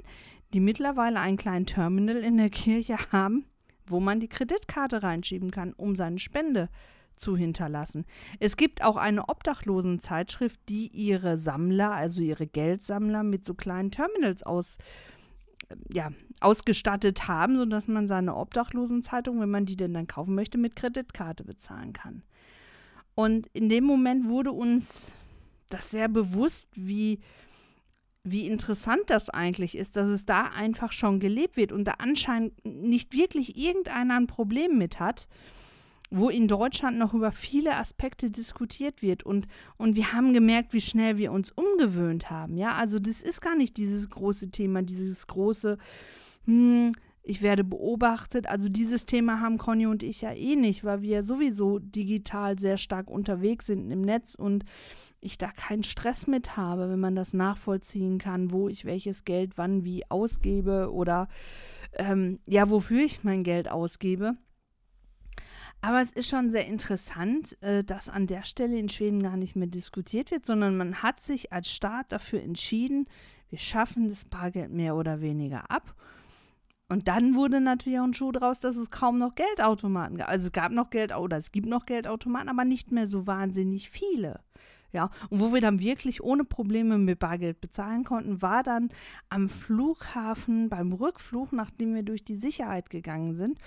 die 0.54 0.62
mittlerweile 0.62 1.20
einen 1.20 1.36
kleinen 1.36 1.66
Terminal 1.66 2.18
in 2.18 2.38
der 2.38 2.50
Kirche 2.50 2.98
haben, 3.12 3.46
wo 3.88 4.00
man 4.00 4.20
die 4.20 4.28
Kreditkarte 4.28 5.04
reinschieben 5.04 5.52
kann, 5.52 5.74
um 5.74 5.96
seine 5.96 6.20
Spende 6.20 6.70
zu 7.16 7.38
hinterlassen. 7.38 8.06
Es 8.40 8.58
gibt 8.58 8.84
auch 8.84 8.98
eine 8.98 9.30
Obdachlosenzeitschrift, 9.30 10.60
die 10.68 10.88
ihre 10.88 11.38
Sammler, 11.38 11.92
also 11.92 12.22
ihre 12.22 12.48
Geldsammler, 12.48 13.24
mit 13.24 13.46
so 13.46 13.54
kleinen 13.54 13.92
Terminals 13.92 14.44
aus 14.44 14.78
ja, 15.92 16.12
ausgestattet 16.42 17.28
haben, 17.28 17.58
sodass 17.58 17.88
man 17.88 18.08
seine 18.08 18.36
Obdachlosenzeitung, 18.36 19.40
wenn 19.40 19.50
man 19.50 19.66
die 19.66 19.78
denn 19.78 19.94
dann 19.94 20.08
kaufen 20.08 20.36
möchte, 20.36 20.58
mit 20.58 20.76
Kreditkarte 20.76 21.44
bezahlen 21.44 21.94
kann. 21.94 22.24
Und 23.16 23.48
in 23.54 23.70
dem 23.70 23.84
Moment 23.84 24.28
wurde 24.28 24.52
uns 24.52 25.14
das 25.70 25.90
sehr 25.90 26.08
bewusst, 26.08 26.70
wie, 26.76 27.20
wie 28.26 28.48
interessant 28.48 29.04
das 29.08 29.30
eigentlich 29.30 29.78
ist, 29.78 29.96
dass 29.96 30.08
es 30.08 30.26
da 30.26 30.46
einfach 30.46 30.92
schon 30.92 31.20
gelebt 31.20 31.58
wird 31.58 31.72
und 31.72 31.86
da 31.86 31.94
anscheinend 32.00 32.54
nicht 32.66 33.14
wirklich 33.14 33.56
irgendeiner 33.56 34.16
ein 34.16 34.28
Problem 34.28 34.78
mit 34.78 35.00
hat 35.00 35.28
wo 36.12 36.30
in 36.30 36.48
Deutschland 36.48 36.98
noch 36.98 37.14
über 37.14 37.32
viele 37.32 37.76
Aspekte 37.76 38.30
diskutiert 38.30 39.02
wird 39.02 39.24
und, 39.24 39.48
und 39.78 39.96
wir 39.96 40.14
haben 40.14 40.34
gemerkt, 40.34 40.74
wie 40.74 40.82
schnell 40.82 41.18
wir 41.18 41.32
uns 41.32 41.52
umgewöhnt 41.52 42.30
haben. 42.30 42.58
Ja, 42.58 42.74
also 42.74 43.00
das 43.00 43.22
ist 43.22 43.42
gar 43.42 43.56
nicht 43.56 43.78
dieses 43.78 44.10
große 44.10 44.52
Thema, 44.52 44.82
dieses 44.82 45.28
große, 45.28 45.78
hm, 46.46 46.92
ich 47.24 47.42
werde 47.42 47.64
beobachtet. 47.64 48.48
Also 48.48 48.70
dieses 48.70 49.06
Thema 49.06 49.42
haben 49.42 49.58
Conny 49.58 49.88
und 49.88 50.04
ich 50.04 50.22
ja 50.22 50.32
eh 50.32 50.56
nicht, 50.56 50.84
weil 50.84 51.02
wir 51.02 51.24
sowieso 51.24 51.80
digital 51.80 52.60
sehr 52.60 52.78
stark 52.78 53.10
unterwegs 53.10 53.66
sind 53.66 53.90
im 53.92 54.02
Netz 54.02 54.36
und 54.36 54.64
ich 55.26 55.38
da 55.38 55.52
keinen 55.52 55.84
Stress 55.84 56.28
mit 56.28 56.58
habe, 56.58 56.90
wenn 56.90 57.00
man 57.00 57.16
das 57.16 57.34
nachvollziehen 57.34 58.18
kann, 58.18 58.52
wo 58.52 58.70
ich 58.70 58.86
welches 58.86 59.26
Geld 59.26 59.58
wann 59.58 59.84
wie 59.84 60.10
ausgebe 60.10 60.92
oder 60.92 61.28
ähm, 61.94 62.40
ja, 62.48 62.70
wofür 62.70 63.04
ich 63.04 63.24
mein 63.24 63.44
Geld 63.44 63.70
ausgebe. 63.70 64.36
Aber 65.82 66.02
es 66.02 66.12
ist 66.12 66.30
schon 66.30 66.50
sehr 66.50 66.66
interessant, 66.66 67.62
äh, 67.62 67.84
dass 67.84 68.10
an 68.10 68.28
der 68.28 68.44
Stelle 68.44 68.78
in 68.78 68.90
Schweden 68.90 69.22
gar 69.22 69.38
nicht 69.38 69.56
mehr 69.56 69.68
diskutiert 69.68 70.32
wird, 70.32 70.46
sondern 70.46 70.78
man 70.78 71.04
hat 71.04 71.20
sich 71.20 71.54
als 71.54 71.70
Staat 71.70 72.12
dafür 72.12 72.42
entschieden, 72.42 73.08
wir 73.50 73.60
schaffen 73.60 74.10
das 74.10 74.26
Bargeld 74.26 74.72
mehr 74.72 74.96
oder 74.96 75.22
weniger 75.22 75.70
ab. 75.70 75.96
Und 76.88 77.08
dann 77.08 77.36
wurde 77.36 77.62
natürlich 77.62 78.00
auch 78.00 78.04
ein 78.04 78.14
Schuh 78.14 78.32
draus, 78.32 78.60
dass 78.60 78.76
es 78.76 78.92
kaum 78.92 79.18
noch 79.18 79.36
Geldautomaten 79.36 80.18
gab. 80.18 80.30
Also 80.30 80.48
es 80.48 80.52
gab 80.52 80.72
noch 80.72 80.90
Geld 80.90 81.16
oder 81.16 81.38
es 81.38 81.52
gibt 81.52 81.68
noch 81.68 81.86
Geldautomaten, 81.86 82.50
aber 82.50 82.64
nicht 82.64 82.92
mehr 82.92 83.08
so 83.08 83.26
wahnsinnig 83.26 83.90
viele. 83.90 84.40
Ja, 84.96 85.10
und 85.30 85.42
wo 85.42 85.54
wir 85.54 85.60
dann 85.60 85.82
wirklich 85.82 86.24
ohne 86.24 86.46
Probleme 86.46 86.98
mit 86.98 87.20
Bargeld 87.20 87.60
bezahlen 87.60 88.06
konnten, 88.06 88.42
war 88.42 88.64
dann 88.64 88.88
am 89.28 89.50
Flughafen 89.50 90.70
beim 90.70 90.94
Rückflug, 90.94 91.52
nachdem 91.52 91.96
wir 91.96 92.04
durch 92.04 92.24
die 92.24 92.38
Sicherheit 92.38 92.90
gegangen 92.90 93.36
sind 93.36 93.60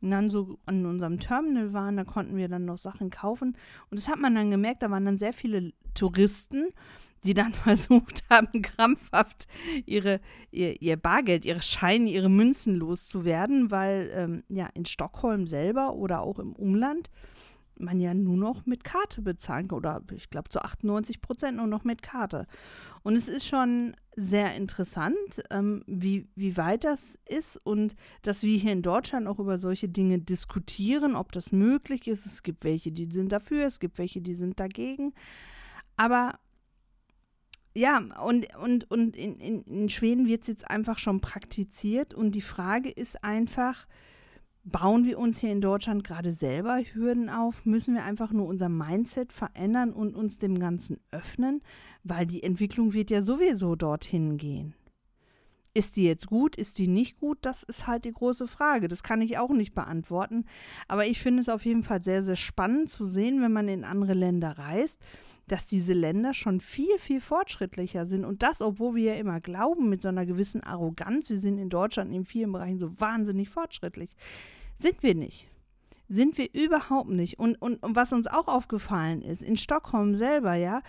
und 0.00 0.12
dann 0.12 0.30
so 0.30 0.60
an 0.64 0.86
unserem 0.86 1.18
Terminal 1.18 1.72
waren, 1.72 1.96
da 1.96 2.04
konnten 2.04 2.36
wir 2.36 2.46
dann 2.46 2.66
noch 2.66 2.78
Sachen 2.78 3.10
kaufen. 3.10 3.56
Und 3.90 3.98
das 3.98 4.06
hat 4.06 4.20
man 4.20 4.36
dann 4.36 4.52
gemerkt, 4.52 4.84
da 4.84 4.90
waren 4.92 5.04
dann 5.04 5.18
sehr 5.18 5.32
viele 5.32 5.72
Touristen, 5.94 6.68
die 7.24 7.34
dann 7.34 7.52
versucht 7.52 8.22
haben, 8.30 8.62
krampfhaft 8.62 9.48
ihre, 9.86 10.20
ihr, 10.52 10.80
ihr 10.80 10.96
Bargeld, 10.96 11.44
ihre 11.44 11.62
Scheine, 11.62 12.08
ihre 12.08 12.30
Münzen 12.30 12.76
loszuwerden, 12.76 13.72
weil 13.72 14.08
ähm, 14.14 14.44
ja 14.48 14.68
in 14.74 14.86
Stockholm 14.86 15.48
selber 15.48 15.94
oder 15.94 16.20
auch 16.20 16.38
im 16.38 16.52
Umland 16.52 17.10
man 17.78 18.00
ja 18.00 18.14
nur 18.14 18.36
noch 18.36 18.66
mit 18.66 18.84
Karte 18.84 19.22
bezahlen 19.22 19.68
kann. 19.68 19.78
Oder 19.78 20.02
ich 20.14 20.30
glaube 20.30 20.48
zu 20.48 20.60
98 20.60 21.20
Prozent 21.20 21.56
nur 21.56 21.66
noch 21.66 21.84
mit 21.84 22.02
Karte. 22.02 22.46
Und 23.02 23.16
es 23.16 23.28
ist 23.28 23.46
schon 23.46 23.94
sehr 24.16 24.54
interessant, 24.54 25.16
ähm, 25.50 25.82
wie, 25.86 26.26
wie 26.34 26.56
weit 26.56 26.84
das 26.84 27.18
ist 27.28 27.58
und 27.64 27.94
dass 28.22 28.42
wir 28.42 28.56
hier 28.58 28.72
in 28.72 28.82
Deutschland 28.82 29.26
auch 29.26 29.38
über 29.38 29.58
solche 29.58 29.88
Dinge 29.88 30.18
diskutieren, 30.18 31.14
ob 31.14 31.32
das 31.32 31.52
möglich 31.52 32.08
ist. 32.08 32.24
Es 32.24 32.42
gibt 32.42 32.64
welche, 32.64 32.92
die 32.92 33.10
sind 33.10 33.30
dafür, 33.30 33.66
es 33.66 33.78
gibt 33.78 33.98
welche, 33.98 34.22
die 34.22 34.34
sind 34.34 34.58
dagegen. 34.58 35.12
Aber 35.96 36.38
ja, 37.74 37.98
und, 38.24 38.46
und, 38.56 38.90
und 38.90 39.16
in, 39.16 39.36
in, 39.36 39.62
in 39.64 39.88
Schweden 39.90 40.26
wird 40.26 40.42
es 40.42 40.48
jetzt 40.48 40.70
einfach 40.70 40.98
schon 40.98 41.20
praktiziert 41.20 42.14
und 42.14 42.34
die 42.34 42.40
Frage 42.40 42.90
ist 42.90 43.22
einfach, 43.22 43.86
bauen 44.66 45.04
wir 45.04 45.18
uns 45.18 45.38
hier 45.38 45.52
in 45.52 45.60
Deutschland 45.60 46.04
gerade 46.04 46.32
selber 46.32 46.80
Hürden 46.92 47.30
auf? 47.30 47.64
Müssen 47.64 47.94
wir 47.94 48.04
einfach 48.04 48.32
nur 48.32 48.46
unser 48.46 48.68
Mindset 48.68 49.32
verändern 49.32 49.92
und 49.92 50.14
uns 50.14 50.38
dem 50.38 50.58
Ganzen 50.58 50.98
öffnen? 51.12 51.62
Weil 52.02 52.26
die 52.26 52.42
Entwicklung 52.42 52.92
wird 52.92 53.10
ja 53.10 53.22
sowieso 53.22 53.76
dorthin 53.76 54.36
gehen. 54.36 54.74
Ist 55.76 55.98
die 55.98 56.04
jetzt 56.04 56.26
gut, 56.28 56.56
ist 56.56 56.78
die 56.78 56.88
nicht 56.88 57.20
gut? 57.20 57.36
Das 57.42 57.62
ist 57.62 57.86
halt 57.86 58.06
die 58.06 58.12
große 58.12 58.48
Frage. 58.48 58.88
Das 58.88 59.02
kann 59.02 59.20
ich 59.20 59.36
auch 59.36 59.50
nicht 59.50 59.74
beantworten. 59.74 60.46
Aber 60.88 61.04
ich 61.04 61.20
finde 61.20 61.42
es 61.42 61.50
auf 61.50 61.66
jeden 61.66 61.82
Fall 61.82 62.02
sehr, 62.02 62.22
sehr 62.22 62.34
spannend 62.34 62.88
zu 62.88 63.04
sehen, 63.04 63.42
wenn 63.42 63.52
man 63.52 63.68
in 63.68 63.84
andere 63.84 64.14
Länder 64.14 64.56
reist, 64.56 64.98
dass 65.48 65.66
diese 65.66 65.92
Länder 65.92 66.32
schon 66.32 66.62
viel, 66.62 66.96
viel 66.98 67.20
fortschrittlicher 67.20 68.06
sind. 68.06 68.24
Und 68.24 68.42
das, 68.42 68.62
obwohl 68.62 68.94
wir 68.94 69.12
ja 69.12 69.20
immer 69.20 69.38
glauben, 69.38 69.90
mit 69.90 70.00
so 70.00 70.08
einer 70.08 70.24
gewissen 70.24 70.62
Arroganz, 70.62 71.28
wir 71.28 71.36
sind 71.36 71.58
in 71.58 71.68
Deutschland 71.68 72.10
in 72.14 72.24
vielen 72.24 72.52
Bereichen 72.52 72.78
so 72.78 72.98
wahnsinnig 72.98 73.50
fortschrittlich. 73.50 74.16
Sind 74.78 75.02
wir 75.02 75.14
nicht. 75.14 75.46
Sind 76.08 76.38
wir 76.38 76.48
überhaupt 76.54 77.10
nicht. 77.10 77.38
Und, 77.38 77.60
und, 77.60 77.82
und 77.82 77.94
was 77.94 78.14
uns 78.14 78.28
auch 78.28 78.48
aufgefallen 78.48 79.20
ist, 79.20 79.42
in 79.42 79.58
Stockholm 79.58 80.14
selber, 80.14 80.54
ja, 80.54 80.80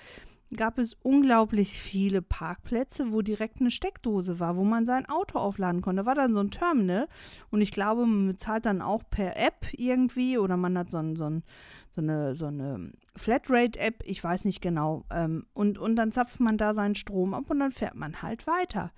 gab 0.56 0.78
es 0.78 0.94
unglaublich 1.04 1.80
viele 1.80 2.22
Parkplätze, 2.22 3.12
wo 3.12 3.22
direkt 3.22 3.60
eine 3.60 3.72
Steckdose 3.72 4.40
war, 4.40 4.56
wo 4.56 4.64
man 4.64 4.86
sein 4.86 5.08
Auto 5.08 5.40
aufladen 5.40 5.82
konnte. 5.82 6.04
Da 6.04 6.06
war 6.06 6.16
dann 6.16 6.34
so 6.34 6.40
ein 6.40 6.52
Terminal 6.52 7.08
und 7.50 7.62
ich 7.62 7.72
glaube, 7.72 8.06
man 8.06 8.28
bezahlt 8.28 8.66
dann 8.66 8.82
auch 8.82 9.04
per 9.10 9.36
App 9.36 9.68
irgendwie 9.74 10.38
oder 10.38 10.56
man 10.56 10.78
hat 10.78 10.90
so, 10.90 10.98
ein, 10.98 11.16
so, 11.16 11.26
ein, 11.26 11.44
so 11.92 12.02
eine, 12.02 12.34
so 12.34 12.46
eine 12.46 12.92
Flatrate-App, 13.16 14.04
ich 14.06 14.24
weiß 14.24 14.46
nicht 14.46 14.62
genau. 14.62 15.04
Ähm, 15.12 15.46
und, 15.54 15.78
und 15.78 15.98
dann 15.98 16.14
zapft 16.14 16.40
man 16.40 16.58
da 16.58 16.74
seinen 16.74 16.96
Strom 16.96 17.34
ab 17.34 17.50
und 17.50 17.60
dann 17.60 17.72
fährt 17.72 17.96
man 17.96 18.22
halt 18.22 18.48
weiter. 18.48 18.92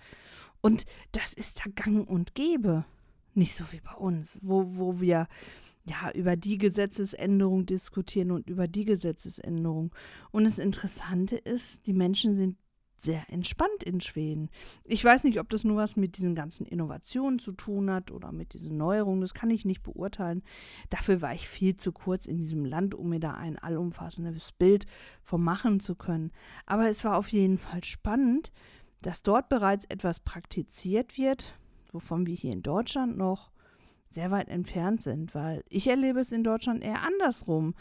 Und 0.61 0.85
das 1.13 1.33
ist 1.33 1.59
da 1.59 1.71
gang 1.73 2.07
und 2.07 2.35
gäbe. 2.35 2.85
Nicht 3.33 3.55
so 3.55 3.63
wie 3.71 3.81
bei 3.81 3.93
uns, 3.93 4.39
wo, 4.41 4.77
wo 4.77 4.99
wir 4.99 5.27
ja 5.89 6.11
über 6.13 6.35
die 6.35 6.57
Gesetzesänderung 6.57 7.65
diskutieren 7.65 8.31
und 8.31 8.49
über 8.49 8.67
die 8.67 8.85
Gesetzesänderung. 8.85 9.93
Und 10.31 10.45
das 10.45 10.59
Interessante 10.59 11.35
ist, 11.35 11.87
die 11.87 11.93
Menschen 11.93 12.35
sind 12.35 12.57
sehr 13.01 13.23
entspannt 13.29 13.83
in 13.83 14.01
Schweden. 14.01 14.49
Ich 14.85 15.03
weiß 15.03 15.23
nicht, 15.23 15.39
ob 15.39 15.49
das 15.49 15.63
nur 15.63 15.77
was 15.77 15.95
mit 15.95 16.17
diesen 16.17 16.35
ganzen 16.35 16.65
Innovationen 16.65 17.39
zu 17.39 17.53
tun 17.53 17.89
hat 17.89 18.11
oder 18.11 18.31
mit 18.31 18.53
diesen 18.53 18.77
Neuerungen. 18.77 19.21
Das 19.21 19.33
kann 19.33 19.49
ich 19.49 19.65
nicht 19.65 19.83
beurteilen. 19.83 20.43
Dafür 20.89 21.21
war 21.21 21.33
ich 21.33 21.47
viel 21.47 21.75
zu 21.75 21.91
kurz 21.91 22.25
in 22.25 22.37
diesem 22.37 22.65
Land, 22.65 22.93
um 22.93 23.09
mir 23.09 23.19
da 23.19 23.33
ein 23.33 23.57
allumfassendes 23.57 24.51
Bild 24.51 24.85
vom 25.23 25.43
machen 25.43 25.79
zu 25.79 25.95
können. 25.95 26.31
Aber 26.65 26.89
es 26.89 27.03
war 27.05 27.17
auf 27.17 27.29
jeden 27.29 27.57
Fall 27.57 27.83
spannend, 27.83 28.51
dass 29.01 29.23
dort 29.23 29.47
bereits 29.47 29.85
etwas 29.85 30.19
praktiziert 30.19 31.17
wird, 31.17 31.53
wovon 31.91 32.27
wir 32.27 32.35
hier 32.35 32.51
in 32.51 32.63
Deutschland 32.63 33.17
noch 33.17 33.49
sehr 34.09 34.31
weit 34.31 34.49
entfernt 34.49 35.01
sind, 35.01 35.35
weil 35.35 35.63
ich 35.69 35.87
erlebe 35.87 36.19
es 36.19 36.31
in 36.31 36.43
Deutschland 36.43 36.83
eher 36.83 37.03
andersrum, 37.03 37.75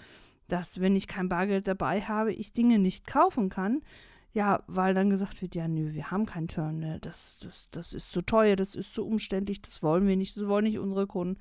dass 0.48 0.80
wenn 0.80 0.96
ich 0.96 1.06
kein 1.06 1.28
Bargeld 1.28 1.68
dabei 1.68 2.02
habe, 2.02 2.32
ich 2.32 2.52
Dinge 2.52 2.78
nicht 2.78 3.06
kaufen 3.06 3.48
kann. 3.48 3.82
Ja, 4.34 4.62
weil 4.66 4.94
dann 4.94 5.08
gesagt 5.08 5.40
wird, 5.40 5.54
ja, 5.54 5.66
nö, 5.66 5.94
wir 5.94 6.10
haben 6.10 6.26
kein 6.26 6.48
Terminal, 6.48 7.00
das, 7.00 7.38
das, 7.40 7.70
das 7.70 7.92
ist 7.94 8.12
zu 8.12 8.20
teuer, 8.20 8.56
das 8.56 8.74
ist 8.74 8.94
zu 8.94 9.06
umständlich, 9.06 9.62
das 9.62 9.82
wollen 9.82 10.06
wir 10.06 10.16
nicht, 10.16 10.36
das 10.36 10.46
wollen 10.46 10.64
nicht 10.64 10.78
unsere 10.78 11.06
Kunden 11.06 11.40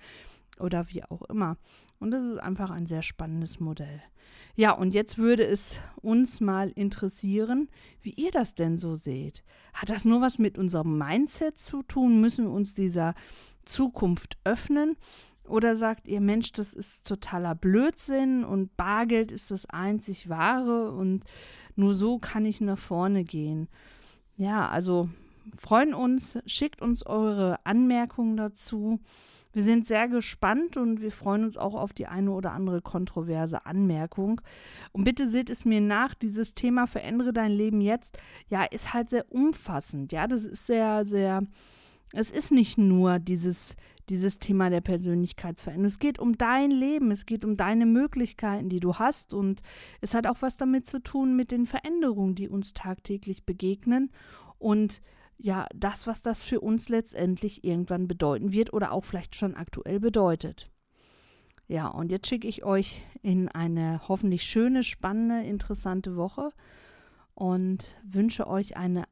oder 0.57 0.89
wie 0.89 1.03
auch 1.03 1.23
immer. 1.23 1.57
Und 1.99 2.11
das 2.11 2.23
ist 2.23 2.37
einfach 2.37 2.69
ein 2.69 2.85
sehr 2.85 3.01
spannendes 3.01 3.59
Modell. 3.59 4.01
Ja, 4.55 4.71
und 4.71 4.93
jetzt 4.93 5.17
würde 5.17 5.45
es 5.45 5.79
uns 6.01 6.41
mal 6.41 6.71
interessieren, 6.71 7.69
wie 8.01 8.11
ihr 8.11 8.31
das 8.31 8.55
denn 8.55 8.77
so 8.77 8.95
seht. 8.95 9.43
Hat 9.73 9.89
das 9.89 10.05
nur 10.05 10.21
was 10.21 10.39
mit 10.39 10.57
unserem 10.57 10.97
Mindset 10.97 11.59
zu 11.59 11.83
tun? 11.83 12.21
Müssen 12.21 12.45
wir 12.45 12.51
uns 12.51 12.73
dieser 12.73 13.13
Zukunft 13.65 14.37
öffnen? 14.43 14.97
Oder 15.47 15.75
sagt 15.75 16.07
ihr, 16.07 16.21
Mensch, 16.21 16.51
das 16.51 16.73
ist 16.73 17.07
totaler 17.07 17.55
Blödsinn 17.55 18.43
und 18.43 18.75
Bargeld 18.75 19.31
ist 19.31 19.51
das 19.51 19.65
einzig 19.67 20.27
wahre 20.27 20.91
und 20.91 21.23
nur 21.75 21.93
so 21.93 22.19
kann 22.19 22.45
ich 22.45 22.59
nach 22.59 22.79
vorne 22.79 23.23
gehen? 23.23 23.69
Ja, 24.35 24.67
also 24.67 25.09
freuen 25.57 25.93
uns, 25.93 26.37
schickt 26.45 26.81
uns 26.81 27.05
eure 27.05 27.65
Anmerkungen 27.65 28.35
dazu. 28.35 28.99
Wir 29.57 29.63
sind 29.63 29.87
sehr 29.87 30.07
gespannt 30.07 30.77
und 30.77 31.01
wir 31.01 31.11
freuen 31.11 31.43
uns 31.43 31.57
auch 31.57 31.73
auf 31.73 31.91
die 31.91 32.05
eine 32.05 32.29
oder 32.29 32.51
andere 32.51 32.79
kontroverse 32.79 33.65
Anmerkung. 33.65 34.39
Und 34.91 35.03
bitte 35.03 35.27
seht 35.27 35.49
es 35.49 35.65
mir 35.65 35.81
nach, 35.81 36.13
dieses 36.13 36.53
Thema 36.53 36.85
verändere 36.85 37.33
dein 37.33 37.49
Leben 37.49 37.81
jetzt, 37.81 38.19
ja, 38.49 38.65
ist 38.65 38.93
halt 38.93 39.09
sehr 39.09 39.25
umfassend. 39.31 40.11
Ja, 40.11 40.27
das 40.27 40.45
ist 40.45 40.67
sehr, 40.67 41.05
sehr, 41.05 41.41
es 42.13 42.29
ist 42.29 42.51
nicht 42.51 42.77
nur 42.77 43.17
dieses, 43.17 43.75
dieses 44.09 44.37
Thema 44.37 44.69
der 44.69 44.81
Persönlichkeitsveränderung. 44.81 45.87
Es 45.87 45.97
geht 45.97 46.19
um 46.19 46.37
dein 46.37 46.69
Leben, 46.69 47.09
es 47.09 47.25
geht 47.25 47.43
um 47.43 47.55
deine 47.55 47.87
Möglichkeiten, 47.87 48.69
die 48.69 48.79
du 48.79 48.97
hast 48.97 49.33
und 49.33 49.63
es 50.01 50.13
hat 50.13 50.27
auch 50.27 50.37
was 50.43 50.57
damit 50.57 50.85
zu 50.85 51.01
tun 51.01 51.35
mit 51.35 51.49
den 51.49 51.65
Veränderungen, 51.65 52.35
die 52.35 52.47
uns 52.47 52.73
tagtäglich 52.73 53.43
begegnen 53.43 54.11
und 54.59 55.01
ja, 55.37 55.67
das, 55.75 56.07
was 56.07 56.21
das 56.21 56.43
für 56.43 56.59
uns 56.59 56.89
letztendlich 56.89 57.63
irgendwann 57.63 58.07
bedeuten 58.07 58.51
wird 58.51 58.73
oder 58.73 58.91
auch 58.91 59.05
vielleicht 59.05 59.35
schon 59.35 59.55
aktuell 59.55 59.99
bedeutet. 59.99 60.69
Ja, 61.67 61.87
und 61.87 62.11
jetzt 62.11 62.27
schicke 62.27 62.47
ich 62.47 62.63
euch 62.63 63.03
in 63.21 63.49
eine 63.49 64.01
hoffentlich 64.07 64.43
schöne, 64.43 64.83
spannende, 64.83 65.45
interessante 65.45 66.15
Woche 66.15 66.51
und 67.35 67.95
wünsche 68.03 68.47
euch 68.47 68.77
eine 68.77 69.03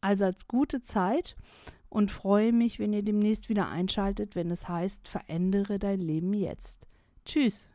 allseits 0.00 0.48
gute 0.48 0.82
Zeit 0.82 1.36
und 1.88 2.10
freue 2.10 2.52
mich, 2.52 2.78
wenn 2.78 2.92
ihr 2.92 3.02
demnächst 3.02 3.48
wieder 3.48 3.68
einschaltet, 3.68 4.34
wenn 4.34 4.50
es 4.50 4.68
heißt, 4.68 5.08
verändere 5.08 5.78
dein 5.78 6.00
Leben 6.00 6.34
jetzt. 6.34 6.86
Tschüss. 7.24 7.71